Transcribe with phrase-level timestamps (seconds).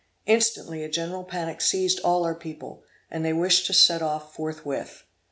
[0.25, 5.03] Instantly a general panic seized all our people, and they wished to set off forthwith.